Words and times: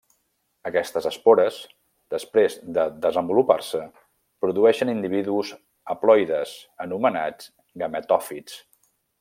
Aquestes 0.67 1.07
espores, 1.09 1.59
després 2.13 2.55
de 2.79 2.85
desenvolupar-se, 3.05 3.83
produeixen 4.47 4.93
individus 4.97 5.53
haploides, 5.95 6.57
anomenats 6.87 7.51
gametòfits. 7.85 8.61